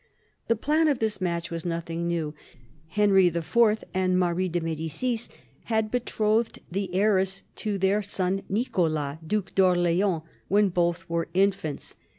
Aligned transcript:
The 0.47 0.55
plan 0.55 0.87
of 0.87 0.97
this 0.97 1.21
match 1.21 1.51
was 1.51 1.63
nothing 1.63 2.07
new. 2.07 2.33
Henry 2.87 3.27
IV. 3.27 3.83
and 3.93 4.19
Marie 4.19 4.49
de 4.49 4.59
Medicis 4.59 5.29
had 5.65 5.91
betrothed 5.91 6.57
the 6.71 6.91
heiress 6.95 7.43
to 7.57 7.77
their 7.77 8.01
son 8.01 8.41
Nicolas, 8.49 9.19
Due 9.27 9.43
d'Orleans, 9.53 10.23
when 10.47 10.69
both 10.69 11.07
were 11.07 11.27
infants. 11.35 11.95